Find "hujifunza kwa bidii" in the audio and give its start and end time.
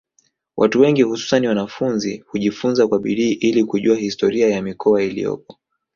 2.27-3.31